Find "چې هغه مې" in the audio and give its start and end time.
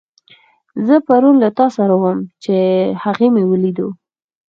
2.43-3.43